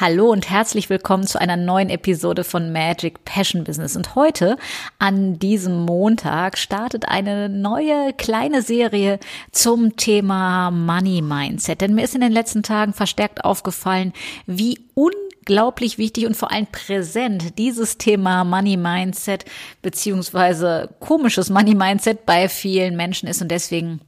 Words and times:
Hallo 0.00 0.30
und 0.30 0.48
herzlich 0.48 0.88
willkommen 0.88 1.26
zu 1.26 1.38
einer 1.38 1.58
neuen 1.58 1.90
Episode 1.90 2.42
von 2.42 2.72
Magic 2.72 3.22
Passion 3.26 3.64
Business. 3.64 3.96
Und 3.96 4.14
heute, 4.14 4.56
an 4.98 5.38
diesem 5.38 5.84
Montag, 5.84 6.56
startet 6.56 7.06
eine 7.06 7.50
neue 7.50 8.14
kleine 8.14 8.62
Serie 8.62 9.20
zum 9.52 9.96
Thema 9.96 10.70
Money 10.70 11.20
Mindset. 11.20 11.82
Denn 11.82 11.94
mir 11.94 12.04
ist 12.04 12.14
in 12.14 12.22
den 12.22 12.32
letzten 12.32 12.62
Tagen 12.62 12.94
verstärkt 12.94 13.44
aufgefallen, 13.44 14.14
wie 14.46 14.80
unglaublich 14.94 15.98
wichtig 15.98 16.24
und 16.24 16.34
vor 16.34 16.50
allem 16.50 16.68
präsent 16.72 17.58
dieses 17.58 17.98
Thema 17.98 18.44
Money 18.44 18.78
Mindset 18.78 19.44
beziehungsweise 19.82 20.94
komisches 21.00 21.50
Money 21.50 21.74
Mindset 21.74 22.24
bei 22.24 22.48
vielen 22.48 22.96
Menschen 22.96 23.28
ist. 23.28 23.42
Und 23.42 23.50
deswegen 23.50 24.00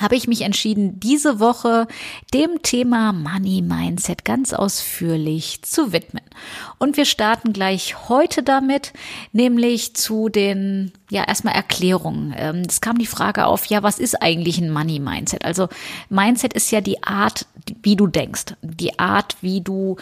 habe 0.00 0.16
ich 0.16 0.28
mich 0.28 0.42
entschieden, 0.42 1.00
diese 1.00 1.40
Woche 1.40 1.86
dem 2.34 2.62
Thema 2.62 3.12
Money 3.12 3.62
Mindset 3.62 4.24
ganz 4.24 4.52
ausführlich 4.52 5.62
zu 5.62 5.92
widmen. 5.92 6.24
Und 6.78 6.96
wir 6.96 7.04
starten 7.04 7.52
gleich 7.52 8.08
heute 8.08 8.42
damit, 8.42 8.92
nämlich 9.32 9.94
zu 9.94 10.28
den, 10.28 10.92
ja, 11.10 11.24
erstmal 11.24 11.54
Erklärungen. 11.54 12.34
Ähm, 12.36 12.62
es 12.68 12.80
kam 12.80 12.98
die 12.98 13.06
Frage 13.06 13.46
auf, 13.46 13.66
ja, 13.66 13.82
was 13.82 13.98
ist 13.98 14.22
eigentlich 14.22 14.58
ein 14.58 14.70
Money 14.70 14.98
Mindset? 14.98 15.44
Also 15.44 15.68
Mindset 16.08 16.52
ist 16.52 16.70
ja 16.70 16.80
die 16.80 17.02
Art, 17.02 17.46
wie 17.82 17.96
du 17.96 18.06
denkst, 18.06 18.54
die 18.62 18.98
Art, 18.98 19.36
wie 19.40 19.60
du 19.60 19.96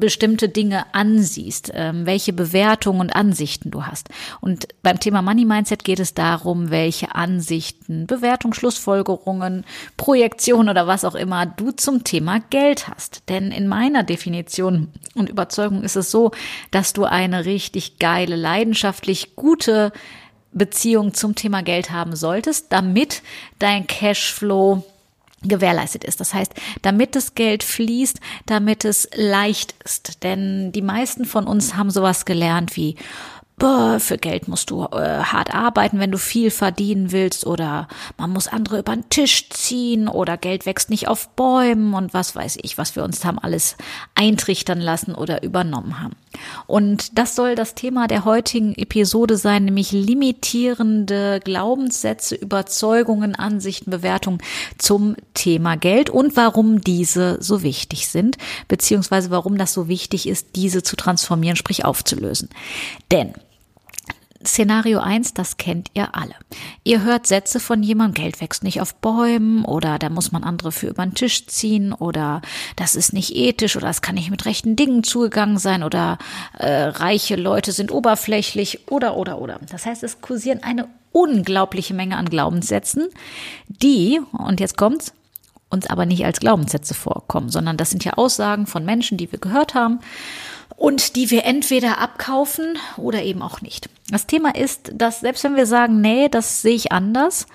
bestimmte 0.00 0.48
Dinge 0.48 0.86
ansiehst, 0.92 1.70
ähm, 1.74 2.04
welche 2.04 2.32
Bewertungen 2.32 3.00
und 3.00 3.16
Ansichten 3.16 3.70
du 3.70 3.84
hast. 3.84 4.08
Und 4.40 4.68
beim 4.82 4.98
Thema 4.98 5.22
Money 5.22 5.44
Mindset 5.44 5.84
geht 5.84 6.00
es 6.00 6.14
darum, 6.14 6.70
welche 6.70 7.14
Ansichten, 7.14 8.06
Bewertungen, 8.06 8.54
Schlussfolgerungen, 8.54 9.64
Projektionen 9.96 10.68
oder 10.68 10.86
was 10.86 11.04
auch 11.04 11.14
immer 11.14 11.46
du 11.46 11.70
zum 11.70 12.02
Thema 12.02 12.40
Geld 12.50 12.88
hast. 12.88 13.22
Denn 13.28 13.52
in 13.52 13.68
meiner 13.68 14.02
Definition 14.02 14.88
und 15.14 15.28
Überzeugung 15.28 15.82
ist 15.82 15.96
es 15.96 16.10
so, 16.10 16.32
dass 16.70 16.92
du 16.92 17.04
eine 17.04 17.44
richtig 17.44 17.98
geile, 17.98 18.36
leidenschaftlich 18.36 19.36
gute 19.36 19.92
Beziehung 20.52 21.14
zum 21.14 21.34
Thema 21.34 21.62
Geld 21.62 21.90
haben 21.90 22.16
solltest, 22.16 22.72
damit 22.72 23.22
dein 23.58 23.86
Cashflow 23.86 24.84
gewährleistet 25.44 26.04
ist. 26.04 26.20
Das 26.20 26.34
heißt, 26.34 26.52
damit 26.82 27.16
das 27.16 27.34
Geld 27.34 27.62
fließt, 27.62 28.20
damit 28.46 28.84
es 28.84 29.08
leicht 29.14 29.74
ist. 29.84 30.22
Denn 30.22 30.72
die 30.72 30.82
meisten 30.82 31.24
von 31.24 31.46
uns 31.46 31.76
haben 31.76 31.90
sowas 31.90 32.24
gelernt 32.24 32.76
wie, 32.76 32.96
boah, 33.56 34.00
für 34.00 34.18
Geld 34.18 34.48
musst 34.48 34.70
du 34.70 34.84
äh, 34.84 35.20
hart 35.22 35.54
arbeiten, 35.54 36.00
wenn 36.00 36.10
du 36.10 36.18
viel 36.18 36.50
verdienen 36.50 37.12
willst 37.12 37.46
oder 37.46 37.88
man 38.18 38.30
muss 38.30 38.48
andere 38.48 38.78
über 38.78 38.94
den 38.94 39.08
Tisch 39.10 39.48
ziehen 39.50 40.08
oder 40.08 40.36
Geld 40.36 40.66
wächst 40.66 40.90
nicht 40.90 41.08
auf 41.08 41.28
Bäumen 41.30 41.94
und 41.94 42.14
was 42.14 42.34
weiß 42.34 42.58
ich, 42.62 42.78
was 42.78 42.96
wir 42.96 43.04
uns 43.04 43.24
haben 43.24 43.38
alles 43.38 43.76
eintrichtern 44.14 44.80
lassen 44.80 45.14
oder 45.14 45.42
übernommen 45.42 46.00
haben. 46.00 46.16
Und 46.66 47.18
das 47.18 47.34
soll 47.36 47.54
das 47.54 47.74
Thema 47.74 48.06
der 48.06 48.24
heutigen 48.24 48.74
Episode 48.74 49.36
sein, 49.36 49.66
nämlich 49.66 49.92
limitierende 49.92 51.40
Glaubenssätze, 51.44 52.34
Überzeugungen, 52.34 53.34
Ansichten, 53.34 53.90
Bewertungen 53.90 54.38
zum 54.78 55.16
Thema 55.34 55.76
Geld 55.76 56.10
und 56.10 56.36
warum 56.36 56.80
diese 56.80 57.38
so 57.40 57.62
wichtig 57.62 58.08
sind, 58.08 58.36
beziehungsweise 58.68 59.30
warum 59.30 59.58
das 59.58 59.72
so 59.72 59.88
wichtig 59.88 60.28
ist, 60.28 60.56
diese 60.56 60.82
zu 60.82 60.96
transformieren, 60.96 61.56
sprich 61.56 61.84
aufzulösen. 61.84 62.48
Denn 63.10 63.34
Szenario 64.46 65.00
1, 65.00 65.34
das 65.34 65.56
kennt 65.56 65.90
ihr 65.94 66.14
alle. 66.14 66.34
Ihr 66.82 67.02
hört 67.02 67.26
Sätze 67.26 67.60
von 67.60 67.82
jemandem, 67.82 68.22
Geld 68.22 68.40
wächst 68.40 68.62
nicht 68.62 68.80
auf 68.80 68.94
Bäumen 68.96 69.64
oder 69.64 69.98
da 69.98 70.10
muss 70.10 70.32
man 70.32 70.44
andere 70.44 70.72
für 70.72 70.88
über 70.88 71.04
den 71.04 71.14
Tisch 71.14 71.46
ziehen 71.46 71.92
oder 71.92 72.42
das 72.76 72.94
ist 72.94 73.12
nicht 73.12 73.34
ethisch 73.34 73.76
oder 73.76 73.88
es 73.88 74.02
kann 74.02 74.14
nicht 74.14 74.30
mit 74.30 74.44
rechten 74.46 74.76
Dingen 74.76 75.02
zugegangen 75.04 75.58
sein 75.58 75.82
oder 75.82 76.18
äh, 76.58 76.84
reiche 76.84 77.36
Leute 77.36 77.72
sind 77.72 77.90
oberflächlich 77.90 78.90
oder 78.90 79.16
oder 79.16 79.40
oder. 79.40 79.60
Das 79.70 79.86
heißt, 79.86 80.02
es 80.02 80.20
kursieren 80.20 80.62
eine 80.62 80.88
unglaubliche 81.12 81.94
Menge 81.94 82.16
an 82.16 82.28
Glaubenssätzen, 82.28 83.08
die, 83.68 84.20
und 84.32 84.60
jetzt 84.60 84.76
kommt's, 84.76 85.12
uns 85.70 85.86
aber 85.88 86.06
nicht 86.06 86.24
als 86.24 86.40
Glaubenssätze 86.40 86.94
vorkommen, 86.94 87.50
sondern 87.50 87.76
das 87.76 87.90
sind 87.90 88.04
ja 88.04 88.14
Aussagen 88.14 88.66
von 88.66 88.84
Menschen, 88.84 89.18
die 89.18 89.30
wir 89.30 89.38
gehört 89.38 89.74
haben 89.74 90.00
und 90.76 91.16
die 91.16 91.30
wir 91.30 91.44
entweder 91.44 91.98
abkaufen 91.98 92.78
oder 92.96 93.22
eben 93.22 93.42
auch 93.42 93.60
nicht. 93.60 93.88
Das 94.08 94.26
Thema 94.26 94.54
ist, 94.54 94.92
dass 94.94 95.20
selbst 95.20 95.44
wenn 95.44 95.56
wir 95.56 95.66
sagen, 95.66 96.00
nee, 96.00 96.28
das 96.28 96.62
sehe 96.62 96.74
ich 96.74 96.92
anders, 96.92 97.46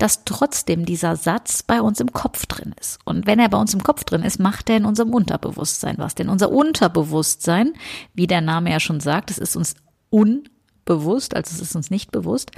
dass 0.00 0.24
trotzdem 0.24 0.86
dieser 0.86 1.16
Satz 1.16 1.62
bei 1.62 1.82
uns 1.82 2.00
im 2.00 2.12
Kopf 2.12 2.46
drin 2.46 2.74
ist. 2.80 2.98
Und 3.04 3.26
wenn 3.26 3.38
er 3.38 3.50
bei 3.50 3.58
uns 3.58 3.74
im 3.74 3.82
Kopf 3.82 4.04
drin 4.04 4.22
ist, 4.22 4.40
macht 4.40 4.70
er 4.70 4.78
in 4.78 4.86
unserem 4.86 5.12
Unterbewusstsein 5.12 5.98
was. 5.98 6.14
Denn 6.14 6.30
unser 6.30 6.50
Unterbewusstsein, 6.50 7.74
wie 8.14 8.26
der 8.26 8.40
Name 8.40 8.70
ja 8.70 8.80
schon 8.80 9.00
sagt, 9.00 9.30
es 9.30 9.36
ist 9.36 9.56
uns 9.56 9.74
unbewusst, 10.08 11.36
also 11.36 11.54
es 11.54 11.60
ist 11.60 11.76
uns 11.76 11.90
nicht 11.90 12.12
bewusst, 12.12 12.50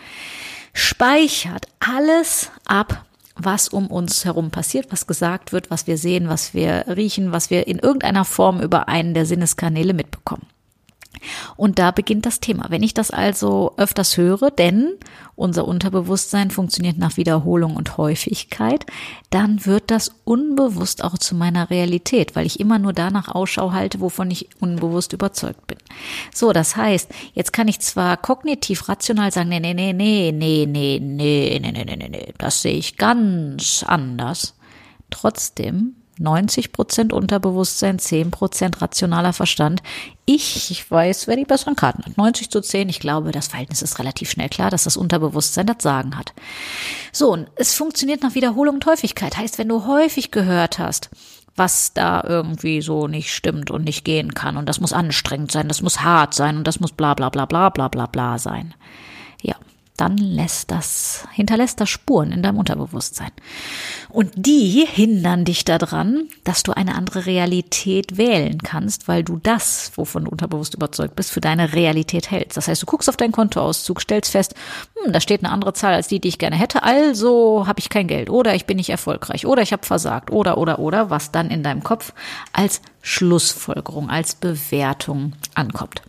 speichert 0.73 1.67
alles 1.81 2.53
ab, 2.65 3.05
was 3.35 3.69
um 3.69 3.89
uns 3.89 4.25
herum 4.25 4.51
passiert, 4.51 4.93
was 4.93 5.09
gesagt 5.09 5.53
wird, 5.53 5.69
was 5.71 5.89
wir 5.89 5.99
sehen, 5.99 6.29
was 6.29 6.55
wir 6.55 6.85
riechen, 6.89 7.33
was 7.33 7.51
wir 7.51 7.67
in 7.67 7.81
irgendeiner 7.81 8.25
Form 8.25 8.61
über 8.61 8.89
einen 8.89 9.15
der 9.15 9.27
Sinneskanäle 9.27 9.95
mitbekommen. 9.95 10.47
Und 11.57 11.79
da 11.79 11.91
beginnt 11.91 12.27
das 12.27 12.41
Thema. 12.41 12.67
Wenn 12.69 12.83
ich 12.83 12.95
das 12.95 13.11
also 13.11 13.75
öfters 13.77 14.17
höre, 14.17 14.51
denn 14.51 14.95
unser 15.35 15.67
Unterbewusstsein 15.67 16.51
funktioniert 16.51 16.99
nach 16.99 17.17
Wiederholung 17.17 17.77
und 17.77 17.97
Häufigkeit, 17.97 18.87
dann 19.31 19.65
wird 19.65 19.91
das 19.91 20.15
unbewusst 20.25 21.03
auch 21.03 21.19
zu 21.19 21.35
meiner 21.35 21.71
Realität, 21.71 22.37
weil 22.37 22.47
ich 22.47 22.61
immer 22.61 22.79
nur 22.79 22.93
danach 22.93 23.29
Ausschau 23.29 23.73
halte, 23.73 24.01
wovon 24.01 24.31
ich 24.31 24.49
unbewusst 24.61 25.13
überzeugt 25.13 25.67
bin. 25.67 25.79
So, 26.35 26.53
das 26.53 26.77
heißt, 26.77 27.11
jetzt 27.35 27.53
kann 27.53 27.69
ich 27.69 27.81
zwar 27.81 28.17
kognitiv 28.17 28.89
rational 28.89 29.33
sagen, 29.33 29.49
nee, 29.49 29.61
nee, 29.61 29.75
nee, 29.75 29.93
nee, 29.93 30.33
nee, 30.33 30.67
nee, 30.67 30.99
nee, 31.01 31.59
nee, 31.61 31.73
nee, 31.73 31.97
nee, 31.97 32.09
nee, 32.09 32.35
das 32.39 32.63
sehe 32.63 32.77
ich 32.77 32.97
ganz 32.97 33.85
anders. 33.87 34.55
Trotzdem 35.11 35.97
90 36.19 36.73
Prozent 36.73 37.13
Unterbewusstsein, 37.13 37.99
10 37.99 38.31
Prozent 38.31 38.81
rationaler 38.83 39.33
Verstand. 39.33 39.83
Ich, 40.25 40.71
ich 40.71 40.91
weiß, 40.91 41.27
wer 41.27 41.37
die 41.37 41.45
besseren 41.45 41.77
Karten 41.77 42.05
hat. 42.05 42.17
90 42.17 42.51
zu 42.51 42.61
10. 42.61 42.89
Ich 42.89 43.01
glaube, 43.01 43.33
das 43.33 43.49
Verhältnis 43.49 43.83
ist 43.83 43.99
relativ 43.99 44.31
schnell 44.31 44.49
klar, 44.49 44.71
dass 44.71 44.85
das 44.85 44.97
Unterbewusstsein 44.97 45.67
das 45.67 45.83
Sagen 45.83 46.17
hat. 46.17 46.33
So, 47.13 47.33
und 47.33 47.49
es 47.57 47.75
funktioniert 47.75 48.23
nach 48.23 48.35
Wiederholung 48.35 48.77
und 48.77 48.87
Häufigkeit. 48.87 49.37
Heißt, 49.37 49.59
wenn 49.59 49.69
du 49.69 49.87
häufig 49.87 50.31
gehört 50.31 50.79
hast, 50.79 51.11
was 51.57 51.93
da 51.93 52.25
irgendwie 52.27 52.81
so 52.83 53.09
nicht 53.09 53.33
stimmt 53.35 53.71
und 53.71 53.85
nicht 53.85 54.05
gehen 54.05 54.35
kann 54.35 54.57
und 54.57 54.69
das 54.69 54.81
muss 54.81 54.93
anstrengend 54.93 55.53
sein, 55.53 55.69
das 55.69 55.83
muss 55.83 56.01
hart 56.01 56.35
sein 56.35 56.57
und 56.57 56.67
das 56.67 56.81
muss 56.81 56.93
bla 56.93 57.15
bla 57.15 57.29
bla 57.29 57.47
bla 57.47 57.69
bla 57.69 57.89
bla 57.89 58.07
bla 58.07 58.39
sein. 58.39 58.75
Dann 59.97 60.17
lässt 60.17 60.71
das, 60.71 61.29
hinterlässt 61.33 61.81
das 61.81 61.91
Spuren 61.91 62.33
in 62.33 62.43
deinem 62.43 62.59
Unterbewusstsein. 62.59 63.31
Und 64.09 64.33
die 64.35 64.87
hindern 64.91 65.45
dich 65.45 65.65
daran, 65.65 66.29
dass 66.45 66.63
du 66.63 66.73
eine 66.73 66.95
andere 66.95 67.27
Realität 67.27 68.17
wählen 68.17 68.63
kannst, 68.63 69.07
weil 69.07 69.23
du 69.23 69.39
das, 69.43 69.93
wovon 69.97 70.25
du 70.25 70.31
unterbewusst 70.31 70.75
überzeugt 70.75 71.15
bist, 71.15 71.31
für 71.31 71.41
deine 71.41 71.75
Realität 71.75 72.31
hältst. 72.31 72.57
Das 72.57 72.69
heißt, 72.69 72.83
du 72.83 72.87
guckst 72.87 73.09
auf 73.09 73.17
deinen 73.17 73.33
Kontoauszug, 73.33 74.01
stellst 74.01 74.33
fest, 74.33 74.55
hm, 75.03 75.13
da 75.13 75.21
steht 75.21 75.45
eine 75.45 75.53
andere 75.53 75.75
Zahl 75.75 75.95
als 75.95 76.09
die, 76.09 76.21
die 76.21 76.29
ich 76.29 76.39
gerne 76.39 76.57
hätte, 76.57 76.83
also 76.83 77.67
habe 77.67 77.81
ich 77.81 77.89
kein 77.89 78.09
Geld 78.09 78.31
oder 78.31 78.55
ich 78.55 78.67
bin 78.67 78.79
nicht 78.79 78.91
erfolgreich 78.91 79.47
oder 79.47 79.63
ich 79.63 79.73
habe 79.73 79.87
versagt 79.87 80.31
oder 80.31 80.59
oder 80.59 80.79
oder, 80.79 81.11
was 81.11 81.33
dann 81.33 81.51
in 81.51 81.63
deinem 81.63 81.83
Kopf 81.83 82.13
als 82.53 82.81
Schlussfolgerung, 83.03 84.11
als 84.11 84.35
Bewertung 84.35 85.33
ankommt. 85.55 86.03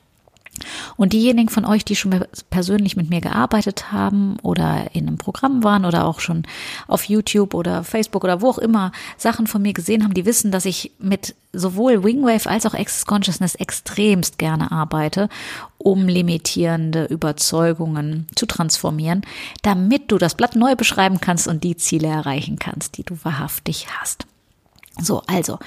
Und 0.97 1.13
diejenigen 1.13 1.50
von 1.50 1.65
euch, 1.65 1.83
die 1.83 1.95
schon 1.95 2.23
persönlich 2.50 2.95
mit 2.95 3.09
mir 3.09 3.21
gearbeitet 3.21 3.91
haben 3.91 4.38
oder 4.44 4.88
in 4.94 5.07
einem 5.07 5.17
Programm 5.17 5.63
waren 5.63 5.85
oder 5.85 6.05
auch 6.05 6.19
schon 6.19 6.44
auf 6.88 7.05
YouTube 7.05 7.53
oder 7.53 7.83
Facebook 7.83 8.23
oder 8.23 8.41
wo 8.41 8.50
auch 8.50 8.57
immer 8.59 8.91
Sachen 9.17 9.47
von 9.47 9.61
mir 9.61 9.73
gesehen 9.73 10.03
haben, 10.03 10.13
die 10.13 10.25
wissen, 10.25 10.51
dass 10.51 10.65
ich 10.65 10.91
mit 11.00 11.35
sowohl 11.53 12.03
Wingwave 12.03 12.50
als 12.50 12.65
auch 12.65 12.73
Access 12.73 13.05
Consciousness 13.05 13.55
extremst 13.55 14.38
gerne 14.38 14.71
arbeite, 14.71 15.29
um 15.77 16.07
limitierende 16.07 17.05
Überzeugungen 17.05 18.27
zu 18.35 18.45
transformieren, 18.45 19.21
damit 19.63 20.11
du 20.11 20.17
das 20.17 20.35
Blatt 20.35 20.55
neu 20.55 20.75
beschreiben 20.75 21.19
kannst 21.19 21.47
und 21.47 21.63
die 21.63 21.77
Ziele 21.77 22.07
erreichen 22.07 22.57
kannst, 22.59 22.97
die 22.97 23.03
du 23.03 23.17
wahrhaftig 23.23 23.88
hast. 24.00 24.27
So, 24.99 25.23
also, 25.25 25.57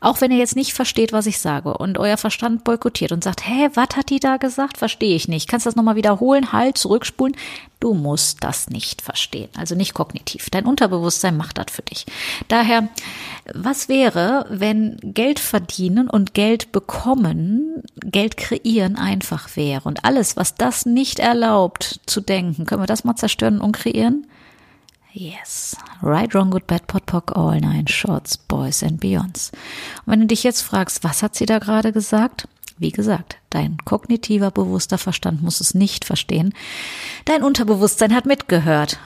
auch 0.00 0.20
wenn 0.20 0.30
ihr 0.30 0.36
jetzt 0.36 0.56
nicht 0.56 0.74
versteht, 0.74 1.14
was 1.14 1.24
ich 1.24 1.38
sage 1.38 1.78
und 1.78 1.96
euer 1.96 2.18
Verstand 2.18 2.64
boykottiert 2.64 3.12
und 3.12 3.24
sagt, 3.24 3.46
hä, 3.48 3.70
was 3.72 3.96
hat 3.96 4.10
die 4.10 4.20
da 4.20 4.36
gesagt? 4.36 4.76
Verstehe 4.76 5.16
ich 5.16 5.26
nicht. 5.26 5.48
Kannst 5.48 5.64
das 5.64 5.74
nochmal 5.74 5.96
wiederholen? 5.96 6.52
Halt, 6.52 6.76
zurückspulen. 6.76 7.34
Du 7.80 7.94
musst 7.94 8.44
das 8.44 8.68
nicht 8.68 9.00
verstehen. 9.00 9.48
Also 9.56 9.74
nicht 9.74 9.94
kognitiv. 9.94 10.50
Dein 10.50 10.66
Unterbewusstsein 10.66 11.34
macht 11.34 11.56
das 11.56 11.66
für 11.70 11.80
dich. 11.80 12.04
Daher, 12.48 12.88
was 13.54 13.88
wäre, 13.88 14.44
wenn 14.50 14.98
Geld 15.02 15.38
verdienen 15.38 16.10
und 16.10 16.34
Geld 16.34 16.70
bekommen, 16.70 17.82
Geld 17.96 18.36
kreieren 18.36 18.96
einfach 18.96 19.56
wäre? 19.56 19.88
Und 19.88 20.04
alles, 20.04 20.36
was 20.36 20.56
das 20.56 20.84
nicht 20.84 21.20
erlaubt 21.20 22.00
zu 22.04 22.20
denken, 22.20 22.66
können 22.66 22.82
wir 22.82 22.86
das 22.86 23.04
mal 23.04 23.16
zerstören 23.16 23.62
und 23.62 23.72
kreieren? 23.72 24.26
Yes. 25.16 25.76
Right, 26.02 26.34
wrong, 26.34 26.50
good, 26.50 26.66
bad, 26.66 26.88
pot, 26.88 27.06
pock, 27.06 27.36
all 27.36 27.58
nine 27.60 27.86
shorts, 27.86 28.36
boys 28.36 28.82
and 28.82 29.00
beyonds. 29.00 29.52
Und 30.04 30.12
wenn 30.12 30.20
du 30.20 30.26
dich 30.26 30.42
jetzt 30.42 30.62
fragst, 30.62 31.04
was 31.04 31.22
hat 31.22 31.36
sie 31.36 31.46
da 31.46 31.60
gerade 31.60 31.92
gesagt? 31.92 32.48
Wie 32.78 32.90
gesagt, 32.90 33.36
dein 33.50 33.76
kognitiver, 33.84 34.50
bewusster 34.50 34.98
Verstand 34.98 35.40
muss 35.40 35.60
es 35.60 35.72
nicht 35.72 36.04
verstehen. 36.04 36.52
Dein 37.26 37.44
Unterbewusstsein 37.44 38.12
hat 38.12 38.26
mitgehört 38.26 38.98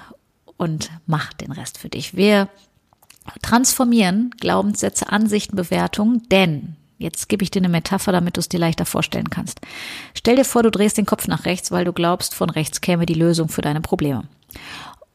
und 0.56 0.90
macht 1.06 1.42
den 1.42 1.52
Rest 1.52 1.76
für 1.76 1.90
dich. 1.90 2.16
Wir 2.16 2.48
transformieren 3.42 4.30
Glaubenssätze, 4.40 5.10
Ansichten, 5.12 5.56
Bewertungen, 5.56 6.22
denn 6.30 6.76
Jetzt 7.00 7.28
gebe 7.28 7.44
ich 7.44 7.52
dir 7.52 7.60
eine 7.60 7.68
Metapher, 7.68 8.10
damit 8.10 8.36
du 8.36 8.40
es 8.40 8.48
dir 8.48 8.58
leichter 8.58 8.84
vorstellen 8.84 9.30
kannst. 9.30 9.60
Stell 10.14 10.34
dir 10.34 10.44
vor, 10.44 10.64
du 10.64 10.70
drehst 10.72 10.98
den 10.98 11.06
Kopf 11.06 11.28
nach 11.28 11.44
rechts, 11.44 11.70
weil 11.70 11.84
du 11.84 11.92
glaubst, 11.92 12.34
von 12.34 12.50
rechts 12.50 12.80
käme 12.80 13.06
die 13.06 13.14
Lösung 13.14 13.48
für 13.48 13.62
deine 13.62 13.80
Probleme. 13.80 14.24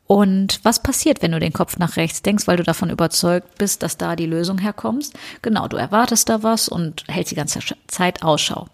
Und 0.06 0.60
was 0.64 0.84
passiert, 0.84 1.22
wenn 1.22 1.32
du 1.32 1.40
den 1.40 1.54
Kopf 1.54 1.78
nach 1.78 1.96
rechts 1.96 2.22
denkst, 2.22 2.48
weil 2.48 2.58
du 2.58 2.64
davon 2.64 2.90
überzeugt 2.90 3.58
bist, 3.58 3.84
dass 3.84 3.98
da 3.98 4.16
die 4.16 4.26
Lösung 4.26 4.58
herkommt? 4.58 5.12
Genau, 5.42 5.68
du 5.68 5.78
erwartest 5.78 6.30
da 6.30 6.44
was 6.44 6.68
und 6.68 7.04
hältst 7.08 7.32
die 7.32 7.36
ganze 7.36 7.60
Zeit 7.88 8.22
Ausschau. 8.22 8.68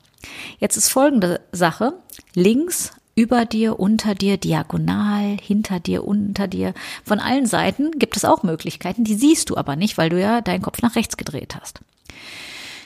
Jetzt 0.60 0.76
ist 0.76 0.90
folgende 0.90 1.40
Sache. 1.52 1.94
Links 2.34 2.92
über 3.16 3.46
dir, 3.46 3.80
unter 3.80 4.16
dir, 4.16 4.38
diagonal, 4.38 5.38
hinter 5.42 5.80
dir, 5.80 6.06
unter 6.06 6.48
dir. 6.48 6.74
Von 7.04 7.20
allen 7.20 7.46
Seiten 7.46 7.92
gibt 8.00 8.16
es 8.16 8.26
auch 8.26 8.44
Möglichkeiten, 8.44 9.04
die 9.04 9.16
siehst 9.16 9.50
du 9.50 9.58
aber 9.58 9.76
nicht, 9.76 9.98
weil 9.98 10.10
du 10.10 10.20
ja 10.20 10.42
deinen 10.42 10.62
Kopf 10.62 10.82
nach 10.82 10.96
rechts 10.96 11.18
gedreht 11.18 11.56
hast. 11.60 11.82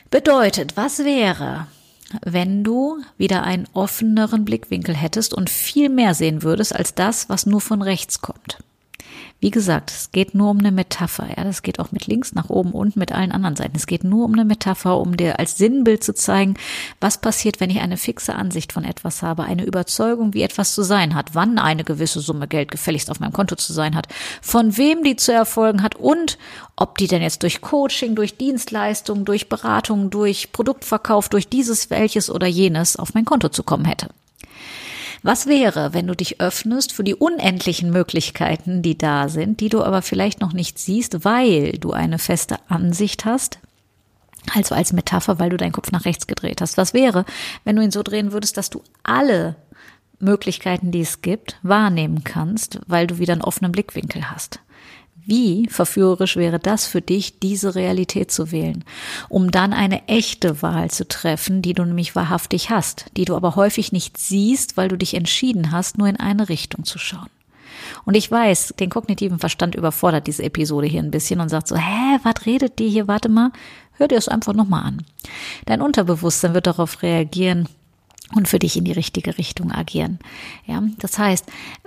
Bedeutet, 0.10 0.76
was 0.76 1.00
wäre, 1.00 1.68
wenn 2.22 2.64
du 2.64 3.02
wieder 3.18 3.44
einen 3.44 3.68
offeneren 3.74 4.46
Blickwinkel 4.46 4.96
hättest 4.96 5.34
und 5.34 5.50
viel 5.50 5.90
mehr 5.90 6.14
sehen 6.14 6.44
würdest 6.44 6.76
als 6.76 6.94
das, 6.94 7.30
was 7.30 7.46
nur 7.46 7.62
von 7.62 7.82
rechts 7.82 8.22
kommt. 8.22 8.58
Wie 9.44 9.52
gesagt, 9.52 9.92
es 9.92 10.14
geht 10.14 10.36
nur 10.36 10.52
um 10.52 10.60
eine 10.60 10.72
Metapher. 10.72 11.28
Ja, 11.36 11.44
das 11.44 11.64
geht 11.64 11.78
auch 11.82 11.92
mit 11.92 12.08
links 12.08 12.34
nach 12.34 12.50
oben 12.50 12.72
und 12.72 12.96
mit 12.96 13.12
allen 13.12 13.34
anderen 13.34 13.58
Seiten. 13.58 13.76
Es 13.76 13.88
geht 13.88 14.06
nur 14.06 14.24
um 14.24 14.32
eine 14.32 14.46
Metapher, 14.46 14.98
um 14.98 15.18
dir 15.18 15.38
als 15.38 15.58
Sinnbild 15.58 16.02
zu 16.02 16.14
zeigen, 16.14 16.54
was 17.02 17.18
passiert, 17.18 17.60
wenn 17.60 17.70
ich 17.70 17.82
eine 17.82 17.98
fixe 17.98 18.36
Ansicht 18.36 18.72
von 18.72 18.86
etwas 18.86 19.22
habe, 19.22 19.44
eine 19.44 19.66
Überzeugung, 19.66 20.34
wie 20.34 20.44
etwas 20.44 20.74
zu 20.74 20.82
sein 20.82 21.14
hat, 21.14 21.36
wann 21.36 21.60
eine 21.60 21.84
gewisse 21.84 22.22
Summe 22.22 22.48
Geld 22.48 22.72
gefälligst 22.72 23.12
auf 23.12 23.20
meinem 23.20 23.34
Konto 23.34 23.58
zu 23.58 23.74
sein 23.74 23.98
hat, 23.98 24.08
von 24.42 24.78
wem 24.78 25.04
die 25.04 25.18
zu 25.18 25.34
erfolgen 25.34 25.84
hat 25.84 25.96
und 25.96 26.38
ob 26.78 26.98
die 26.98 27.08
denn 27.08 27.22
jetzt 27.22 27.44
durch 27.44 27.60
Coaching, 27.60 28.16
durch 28.16 28.38
Dienstleistungen, 28.38 29.26
durch 29.26 29.50
Beratung, 29.50 30.10
durch 30.10 30.54
Produktverkauf, 30.54 31.28
durch 31.28 31.50
dieses, 31.50 31.90
welches 31.90 32.30
oder 32.30 32.48
jenes 32.48 32.96
auf 32.96 33.14
mein 33.14 33.26
Konto 33.26 33.50
zu 33.50 33.64
kommen 33.64 33.84
hätte. 33.84 34.08
Was 35.24 35.48
wäre, 35.48 35.94
wenn 35.94 36.06
du 36.06 36.16
dich 36.16 36.42
öffnest 36.42 36.92
für 36.92 37.06
die 37.06 37.16
unendlichen 37.16 37.92
Möglichkeiten, 37.92 38.82
die 38.82 38.98
da 38.98 39.30
sind, 39.30 39.62
die 39.62 39.70
du 39.70 39.82
aber 39.82 40.02
vielleicht 40.02 40.42
noch 40.42 40.52
nicht 40.52 40.78
siehst, 40.78 41.24
weil 41.24 41.72
du 41.74 41.94
eine 41.94 42.20
feste 42.20 42.58
Ansicht 42.68 43.24
hast? 43.24 43.60
Also 44.54 44.76
als 44.76 44.92
Metapher, 44.92 45.40
weil 45.40 45.50
du 45.50 45.56
deinen 45.56 45.72
Kopf 45.72 45.92
nach 45.92 46.04
rechts 46.04 46.28
gedreht 46.28 46.60
hast. 46.60 46.76
Was 46.76 46.94
wäre, 46.94 47.24
wenn 47.64 47.78
du 47.78 47.82
ihn 47.82 47.92
so 47.92 48.04
drehen 48.04 48.34
würdest, 48.34 48.58
dass 48.58 48.70
du 48.70 48.84
alle 49.04 49.56
Möglichkeiten, 50.20 50.92
die 50.92 51.02
es 51.02 51.22
gibt, 51.22 51.58
wahrnehmen 51.64 52.26
kannst, 52.26 52.82
weil 52.88 53.08
du 53.08 53.18
wieder 53.18 53.32
einen 53.32 53.44
offenen 53.44 53.72
Blickwinkel 53.72 54.30
hast? 54.30 54.60
Wie 55.26 55.68
verführerisch 55.70 56.36
wäre 56.36 56.60
das 56.60 56.86
für 56.86 57.02
dich, 57.02 57.40
diese 57.40 57.76
Realität 57.76 58.32
zu 58.32 58.52
wählen, 58.52 58.84
um 59.30 59.52
dann 59.52 59.72
eine 59.72 60.08
echte 60.08 60.62
Wahl 60.62 60.92
zu 60.92 61.08
treffen, 61.08 61.62
die 61.62 61.74
du 61.74 61.86
nämlich 61.86 62.16
wahrhaftig 62.16 62.70
hast, 62.70 63.06
die 63.16 63.26
du 63.26 63.36
aber 63.36 63.56
häufig 63.56 63.92
nicht 63.92 64.18
siehst, 64.18 64.76
weil 64.76 64.90
du 64.90 64.98
dich 64.98 65.14
entschieden 65.14 65.72
hast, 65.72 65.98
nur 65.98 66.08
in 66.08 66.18
eine 66.18 66.50
Richtung 66.50 66.84
zu 66.84 67.00
schauen. 67.00 67.30
Und 68.06 68.16
ich 68.16 68.30
weiß, 68.30 68.76
den 68.80 68.90
kognitiven 68.90 69.40
Verstand 69.40 69.76
überfordert 69.76 70.28
diese 70.28 70.44
Episode 70.44 70.88
hier 70.88 71.02
ein 71.02 71.12
bisschen 71.12 71.40
und 71.40 71.50
sagt 71.50 71.68
so, 71.68 71.76
hä, 71.76 72.20
was 72.24 72.46
redet 72.46 72.80
die 72.80 72.90
hier? 72.90 73.08
Warte 73.08 73.30
mal, 73.30 73.52
hör 73.94 74.08
dir 74.08 74.16
das 74.16 74.28
einfach 74.28 74.54
nochmal 74.54 74.84
an. 74.84 75.06
Dein 75.66 75.82
Unterbewusstsein 75.82 76.54
wird 76.54 76.68
darauf 76.68 77.02
reagieren, 77.02 77.68
und 78.36 78.48
für 78.48 78.60
dich 78.60 78.78
in 78.78 78.84
die 78.84 78.92
richtige 78.92 79.38
Richtung 79.38 79.72
agieren. 79.72 80.20
Ja, 80.66 80.84
das 81.00 81.18
heißt, 81.18 81.46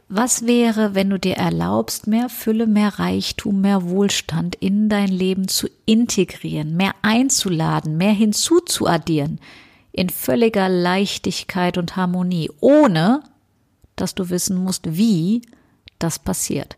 was 0.09 0.47
wäre, 0.47 0.95
wenn 0.95 1.11
du 1.11 1.19
dir 1.19 1.35
erlaubst, 1.35 2.07
mehr 2.07 2.29
Fülle, 2.29 2.67
mehr 2.67 2.99
Reichtum, 2.99 3.61
mehr 3.61 3.89
Wohlstand 3.89 4.55
in 4.57 4.89
dein 4.89 5.09
Leben 5.09 5.49
zu 5.49 5.69
integrieren, 5.85 6.77
mehr 6.77 6.95
einzuladen, 7.03 7.97
mehr 7.97 8.13
hinzuzuaddieren, 8.13 9.41
in 9.91 10.11
völliger 10.11 10.69
Leichtigkeit 10.69 11.79
und 11.79 11.97
Harmonie, 11.97 12.51
ohne 12.61 13.23
dass 13.97 14.15
du 14.15 14.31
wissen 14.31 14.63
musst, 14.63 14.97
wie 14.97 15.43
das 15.99 16.19
passiert. 16.19 16.77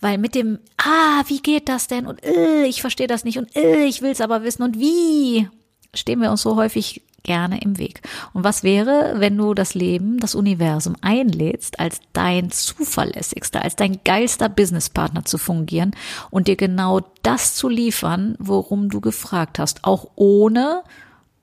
Weil 0.00 0.18
mit 0.18 0.34
dem, 0.34 0.58
ah, 0.78 1.22
wie 1.26 1.42
geht 1.42 1.68
das 1.68 1.86
denn? 1.86 2.06
Und 2.06 2.24
äh, 2.24 2.64
ich 2.64 2.80
verstehe 2.80 3.06
das 3.06 3.24
nicht 3.24 3.38
und 3.38 3.54
äh, 3.54 3.84
ich 3.84 4.02
will 4.02 4.10
es 4.10 4.22
aber 4.22 4.42
wissen 4.42 4.62
und 4.62 4.78
wie, 4.78 5.48
stehen 5.94 6.20
wir 6.20 6.30
uns 6.30 6.42
so 6.42 6.56
häufig 6.56 7.02
gerne 7.26 7.60
im 7.60 7.76
Weg. 7.76 8.00
Und 8.32 8.44
was 8.44 8.62
wäre, 8.62 9.16
wenn 9.16 9.36
du 9.36 9.52
das 9.52 9.74
Leben, 9.74 10.18
das 10.18 10.34
Universum 10.34 10.96
einlädst, 11.02 11.78
als 11.80 12.00
dein 12.12 12.50
zuverlässigster, 12.50 13.62
als 13.62 13.76
dein 13.76 13.98
geilster 14.04 14.48
Businesspartner 14.48 15.24
zu 15.24 15.36
fungieren 15.36 15.90
und 16.30 16.48
dir 16.48 16.56
genau 16.56 17.00
das 17.22 17.54
zu 17.54 17.68
liefern, 17.68 18.36
worum 18.38 18.88
du 18.88 19.00
gefragt 19.00 19.58
hast, 19.58 19.84
auch 19.84 20.08
ohne 20.14 20.82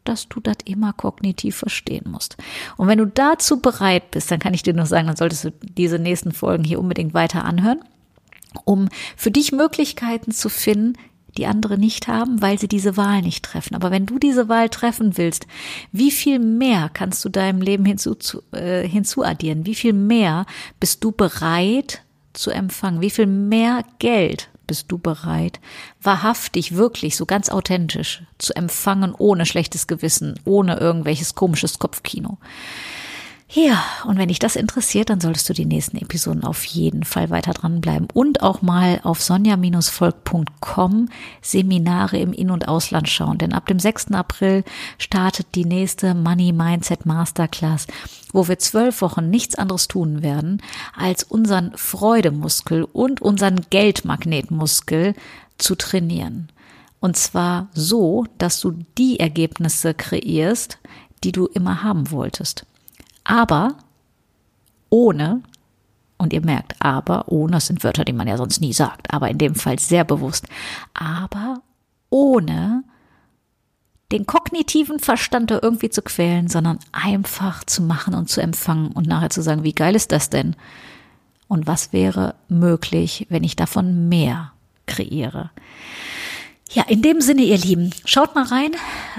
dass 0.04 0.28
du 0.28 0.40
das 0.40 0.58
immer 0.66 0.94
kognitiv 0.94 1.58
verstehen 1.58 2.10
musst. 2.10 2.38
Und 2.78 2.88
wenn 2.88 2.98
du 2.98 3.06
dazu 3.06 3.62
bereit 3.62 4.12
bist, 4.12 4.32
dann 4.32 4.40
kann 4.40 4.54
ich 4.54 4.64
dir 4.64 4.74
nur 4.74 4.86
sagen, 4.86 5.08
dann 5.08 5.16
solltest 5.16 5.46
du 5.46 5.52
diese 5.62 6.00
nächsten 6.00 6.32
Folgen 6.32 6.64
hier 6.64 6.80
unbedingt 6.80 7.14
weiter 7.14 7.46
anhören, 7.46 7.80
um 8.66 8.90
für 9.16 9.32
dich 9.32 9.52
Möglichkeiten 9.52 10.32
zu 10.32 10.50
finden, 10.50 10.98
die 11.38 11.48
andere 11.48 11.78
nicht 11.78 12.08
haben, 12.08 12.42
weil 12.42 12.60
sie 12.60 12.68
diese 12.68 12.98
Wahl 12.98 13.22
nicht 13.22 13.44
treffen. 13.44 13.76
Aber 13.76 13.92
wenn 13.92 14.06
du 14.06 14.20
diese 14.20 14.50
Wahl 14.50 14.70
treffen 14.70 15.18
willst, 15.18 15.48
wie 15.92 16.12
viel 16.12 16.40
mehr 16.40 16.90
kannst 16.94 17.24
du 17.26 17.30
deinem 17.30 17.62
Leben 17.62 17.86
hinzu, 17.86 18.16
äh, 18.52 18.88
hinzuaddieren? 18.88 19.66
Wie 19.66 19.76
viel 19.76 19.94
mehr 19.94 20.46
bist 20.80 21.04
du 21.04 21.12
bereit 21.12 22.02
zu 22.34 22.52
empfangen? 22.52 23.02
Wie 23.02 23.10
viel 23.10 23.28
mehr 23.28 23.84
Geld 24.00 24.50
bist 24.68 24.92
du 24.92 24.98
bereit, 24.98 25.60
wahrhaftig, 26.02 26.76
wirklich, 26.76 27.18
so 27.18 27.26
ganz 27.26 27.50
authentisch 27.50 28.24
zu 28.38 28.56
empfangen, 28.56 29.14
ohne 29.18 29.46
schlechtes 29.46 29.88
Gewissen, 29.88 30.40
ohne 30.46 30.78
irgendwelches 30.78 31.36
komisches 31.36 31.80
Kopfkino? 31.80 32.38
Ja, 33.56 33.84
und 34.08 34.18
wenn 34.18 34.30
dich 34.30 34.40
das 34.40 34.56
interessiert, 34.56 35.12
dann 35.12 35.22
solltest 35.22 35.48
du 35.48 35.54
die 35.54 35.68
nächsten 35.68 35.98
Episoden 35.98 36.44
auf 36.44 36.64
jeden 36.66 37.04
Fall 37.04 37.30
weiter 37.30 37.54
dranbleiben 37.54 38.08
und 38.12 38.42
auch 38.42 38.64
mal 38.64 39.00
auf 39.04 39.22
sonja-volk.com 39.22 41.10
Seminare 41.40 42.18
im 42.18 42.34
In- 42.34 42.50
und 42.50 42.68
Ausland 42.68 43.10
schauen. 43.10 43.38
Denn 43.38 43.54
ab 43.54 43.68
dem 43.68 43.78
6. 43.78 44.12
April 44.14 44.64
startet 44.98 45.54
die 45.54 45.66
nächste 45.66 46.16
Money 46.16 46.52
Mindset 46.52 47.06
Masterclass, 47.06 47.86
wo 48.32 48.48
wir 48.48 48.58
zwölf 48.58 49.02
Wochen 49.04 49.30
nichts 49.30 49.54
anderes 49.54 49.88
tun 49.88 50.24
werden, 50.24 50.60
als 50.98 51.22
unseren 51.22 51.78
Freudemuskel 51.78 52.86
und 52.86 53.22
unseren 53.22 53.62
Geldmagnetmuskel 53.70 55.14
zu 55.60 55.76
trainieren. 55.76 56.48
Und 57.00 57.18
zwar 57.18 57.68
so, 57.76 58.26
dass 58.40 58.60
du 58.62 58.80
die 58.98 59.20
Ergebnisse 59.20 59.94
kreierst, 59.94 60.80
die 61.24 61.32
du 61.32 61.46
immer 61.46 61.84
haben 61.84 62.10
wolltest 62.10 62.66
aber 63.24 63.78
ohne, 64.90 65.42
und 66.18 66.34
ihr 66.34 66.42
merkt, 66.42 66.76
aber 66.80 67.28
ohne, 67.30 67.54
das 67.54 67.68
sind 67.68 67.84
Wörter, 67.84 68.06
die 68.06 68.14
man 68.14 68.28
ja 68.28 68.38
sonst 68.38 68.62
nie 68.62 68.74
sagt, 68.74 69.14
aber 69.14 69.30
in 69.30 69.38
dem 69.38 69.56
Fall 69.56 69.80
sehr 69.80 70.04
bewusst, 70.04 70.48
aber 70.94 71.62
ohne 72.10 72.84
den 74.12 74.28
kognitiven 74.28 75.00
Verstand 75.00 75.50
da 75.50 75.60
irgendwie 75.62 75.90
zu 75.90 76.04
quälen, 76.04 76.48
sondern 76.48 76.80
einfach 76.92 77.64
zu 77.64 77.82
machen 77.82 78.14
und 78.14 78.30
zu 78.30 78.42
empfangen 78.42 78.92
und 78.92 79.08
nachher 79.08 79.32
zu 79.32 79.42
sagen, 79.42 79.64
wie 79.64 79.74
geil 79.74 79.96
ist 79.96 80.12
das 80.12 80.30
denn? 80.30 80.56
Und 81.48 81.66
was 81.66 81.94
wäre 81.94 82.36
möglich, 82.48 83.26
wenn 83.30 83.44
ich 83.44 83.56
davon 83.56 84.10
mehr 84.10 84.54
kreiere? 84.86 85.50
Ja, 86.72 86.84
in 86.88 87.02
dem 87.02 87.22
Sinne, 87.22 87.44
ihr 87.44 87.58
Lieben, 87.58 87.92
schaut 88.06 88.36
mal 88.36 88.46
rein. 88.46 88.72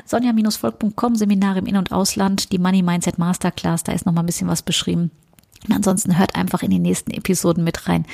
Sonja-volk.com, 0.07 1.15
Seminare 1.15 1.61
im 1.61 1.67
In- 1.67 1.77
und 1.77 1.93
Ausland, 1.93 2.53
die 2.53 2.59
Money 2.59 2.83
Mindset 2.83 3.19
Masterclass, 3.19 3.85
da 3.85 3.93
ist 3.93 4.07
noch 4.07 4.13
mal 4.13 4.23
ein 4.23 4.27
bisschen 4.27 4.49
was 4.49 4.63
beschrieben. 4.63 5.11
Und 5.67 5.75
ansonsten 5.75 6.19
hört 6.19 6.37
einfach 6.37 6.63
in 6.63 6.71
die 6.71 6.79
nächsten 6.79 7.11
Episoden 7.11 7.65
mit 7.65 7.89
rein. 7.89 8.05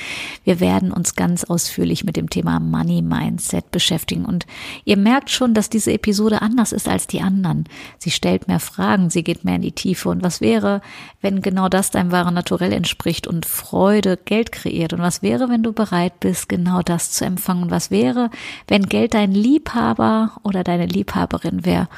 Wir 0.43 0.59
werden 0.59 0.91
uns 0.91 1.15
ganz 1.15 1.43
ausführlich 1.43 2.03
mit 2.05 2.15
dem 2.15 2.29
Thema 2.29 2.59
Money 2.59 3.01
Mindset 3.01 3.71
beschäftigen. 3.71 4.25
Und 4.25 4.45
ihr 4.85 4.97
merkt 4.97 5.29
schon, 5.29 5.53
dass 5.53 5.69
diese 5.69 5.91
Episode 5.91 6.41
anders 6.41 6.71
ist 6.71 6.87
als 6.87 7.07
die 7.07 7.21
anderen. 7.21 7.65
Sie 7.97 8.11
stellt 8.11 8.47
mehr 8.47 8.61
Fragen, 8.61 9.09
sie 9.09 9.23
geht 9.23 9.43
mehr 9.43 9.55
in 9.55 9.61
die 9.61 9.73
Tiefe. 9.73 10.09
Und 10.09 10.23
was 10.23 10.39
wäre, 10.39 10.81
wenn 11.21 11.41
genau 11.41 11.67
das 11.67 11.91
deinem 11.91 12.11
wahren 12.11 12.33
Naturell 12.33 12.71
entspricht 12.71 13.27
und 13.27 13.45
Freude 13.45 14.17
Geld 14.17 14.51
kreiert? 14.53 14.93
Und 14.93 14.99
was 14.99 15.21
wäre, 15.21 15.49
wenn 15.49 15.63
du 15.63 15.73
bereit 15.73 16.19
bist, 16.21 16.47
genau 16.47 16.81
das 16.81 17.11
zu 17.11 17.25
empfangen? 17.25 17.63
Und 17.63 17.71
was 17.71 17.91
wäre, 17.91 18.29
wenn 18.67 18.85
Geld 18.87 19.13
dein 19.13 19.33
Liebhaber 19.33 20.31
oder 20.43 20.63
deine 20.63 20.85
Liebhaberin 20.85 21.65
wäre? 21.65 21.89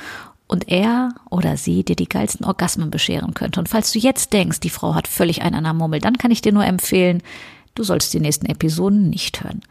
Und 0.54 0.70
er 0.70 1.16
oder 1.32 1.58
sie 1.58 1.84
dir 1.84 1.96
die 1.96 2.08
geilsten 2.08 2.46
Orgasmen 2.46 2.92
bescheren 2.92 3.34
könnte. 3.34 3.60
Und 3.60 3.70
falls 3.70 3.92
du 3.92 3.98
jetzt 3.98 4.34
denkst, 4.34 4.60
die 4.60 4.70
Frau 4.70 4.94
hat 4.94 5.08
völlig 5.08 5.42
einen 5.42 5.56
an 5.56 5.64
der 5.64 5.74
Mummel, 5.74 6.00
dann 6.00 6.20
kann 6.20 6.30
ich 6.30 6.44
dir 6.44 6.54
nur 6.54 6.64
empfehlen, 6.64 7.24
du 7.74 7.84
sollst 7.84 8.14
die 8.14 8.20
nächsten 8.20 8.46
Episoden 8.46 9.10
nicht 9.10 9.44
hören. 9.44 9.62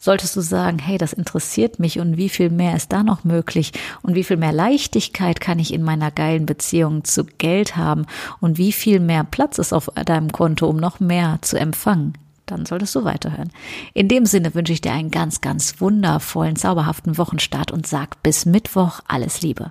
Solltest 0.00 0.34
du 0.34 0.40
sagen, 0.40 0.80
hey, 0.80 0.98
das 0.98 1.12
interessiert 1.12 1.78
mich 1.78 2.00
und 2.00 2.16
wie 2.16 2.28
viel 2.28 2.50
mehr 2.50 2.74
ist 2.74 2.92
da 2.92 3.04
noch 3.04 3.22
möglich 3.22 3.70
und 4.02 4.16
wie 4.16 4.24
viel 4.24 4.36
mehr 4.36 4.52
Leichtigkeit 4.52 5.40
kann 5.40 5.60
ich 5.60 5.72
in 5.72 5.84
meiner 5.84 6.10
geilen 6.10 6.44
Beziehung 6.44 7.04
zu 7.04 7.24
Geld 7.24 7.76
haben 7.76 8.06
und 8.40 8.58
wie 8.58 8.72
viel 8.72 8.98
mehr 8.98 9.22
Platz 9.22 9.58
ist 9.58 9.72
auf 9.72 9.90
deinem 9.94 10.32
Konto, 10.32 10.66
um 10.66 10.76
noch 10.76 10.98
mehr 10.98 11.38
zu 11.42 11.56
empfangen, 11.56 12.14
dann 12.46 12.66
solltest 12.66 12.96
du 12.96 13.04
weiterhören. 13.04 13.52
In 13.94 14.08
dem 14.08 14.26
Sinne 14.26 14.56
wünsche 14.56 14.72
ich 14.72 14.80
dir 14.80 14.92
einen 14.92 15.12
ganz, 15.12 15.40
ganz 15.40 15.80
wundervollen, 15.80 16.56
zauberhaften 16.56 17.16
Wochenstart 17.16 17.70
und 17.70 17.86
sag 17.86 18.24
bis 18.24 18.44
Mittwoch 18.44 19.00
alles 19.06 19.40
Liebe. 19.40 19.70